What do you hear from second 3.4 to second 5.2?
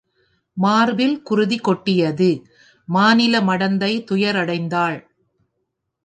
மடந்தை துயர் அடைந்தாள்.